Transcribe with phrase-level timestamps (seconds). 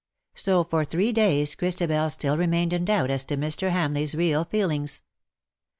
[0.33, 3.69] So for three days Christabel still remained in doubt as to Mr.
[3.69, 5.03] Hamleigh's real feelings.